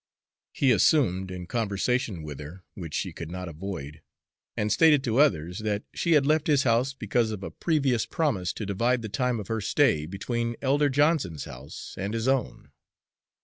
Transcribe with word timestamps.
He 0.51 0.71
assumed, 0.71 1.29
in 1.29 1.45
conversation 1.45 2.23
with 2.23 2.39
her 2.39 2.63
which 2.73 2.95
she 2.95 3.13
could 3.13 3.29
not 3.29 3.47
avoid, 3.47 4.01
and 4.57 4.71
stated 4.71 5.03
to 5.03 5.19
others, 5.19 5.59
that 5.59 5.83
she 5.93 6.13
had 6.13 6.25
left 6.25 6.47
his 6.47 6.63
house 6.63 6.91
because 6.95 7.29
of 7.29 7.43
a 7.43 7.51
previous 7.51 8.07
promise 8.07 8.51
to 8.53 8.65
divide 8.65 9.03
the 9.03 9.09
time 9.09 9.39
of 9.39 9.47
her 9.47 9.61
stay 9.61 10.07
between 10.07 10.55
Elder 10.59 10.89
Johnson's 10.89 11.43
house 11.45 11.93
and 11.99 12.15
his 12.15 12.27
own. 12.27 12.71